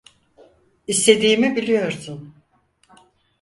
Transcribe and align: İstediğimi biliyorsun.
İstediğimi 0.87 1.55
biliyorsun. 1.55 2.33